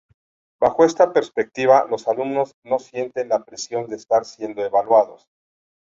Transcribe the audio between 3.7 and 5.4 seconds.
de estar siendo evaluados.